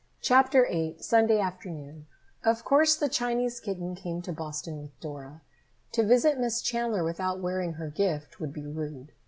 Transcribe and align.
CHAPTER 0.19 0.65
VIII 0.67 0.97
SUNDAY 0.99 1.37
AFTERNOON 1.39 2.07
Of 2.43 2.65
course 2.65 2.95
the 2.95 3.07
Chinese 3.07 3.59
kitten 3.59 3.93
came 3.93 4.23
to 4.23 4.33
Boston 4.33 4.81
with 4.81 4.99
Dora. 4.99 5.41
To 5.91 6.01
visit 6.03 6.39
Miss 6.39 6.63
Chandler 6.63 7.03
without 7.03 7.39
wearing 7.39 7.73
her 7.73 7.91
gift 7.91 8.39
would 8.39 8.51
be 8.51 8.65
rude. 8.65 9.11